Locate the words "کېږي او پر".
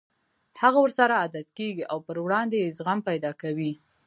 1.57-2.17